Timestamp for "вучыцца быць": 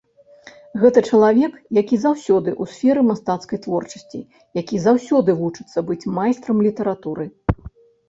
5.45-6.03